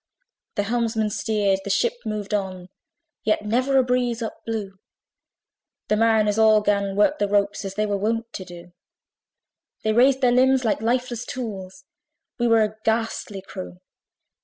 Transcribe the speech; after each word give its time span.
The 0.55 0.63
helmsman 0.63 1.11
steered, 1.11 1.59
the 1.63 1.69
ship 1.69 1.93
moved 2.07 2.33
on; 2.33 2.69
Yet 3.23 3.45
never 3.45 3.77
a 3.77 3.83
breeze 3.83 4.23
up 4.23 4.43
blew; 4.47 4.79
The 5.89 5.95
mariners 5.95 6.39
all 6.39 6.61
'gan 6.61 6.95
work 6.95 7.19
the 7.19 7.27
ropes, 7.27 7.63
Where 7.63 7.69
they 7.77 7.85
were 7.85 7.97
wont 7.99 8.33
to 8.33 8.43
do: 8.43 8.71
They 9.83 9.93
raised 9.93 10.21
their 10.21 10.31
limbs 10.31 10.65
like 10.65 10.81
lifeless 10.81 11.23
tools 11.23 11.83
We 12.39 12.47
were 12.47 12.63
a 12.63 12.77
ghastly 12.83 13.43
crew. 13.43 13.77